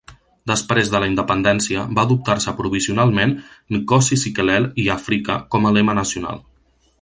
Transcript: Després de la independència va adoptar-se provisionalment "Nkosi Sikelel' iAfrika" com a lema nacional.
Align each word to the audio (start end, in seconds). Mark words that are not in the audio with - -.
Després 0.51 0.87
de 0.93 1.01
la 1.01 1.09
independència 1.09 1.83
va 1.99 2.05
adoptar-se 2.09 2.53
provisionalment 2.61 3.35
"Nkosi 3.77 4.19
Sikelel' 4.23 4.67
iAfrika" 4.87 5.37
com 5.57 5.69
a 5.71 5.75
lema 5.77 5.97
nacional. 6.01 6.43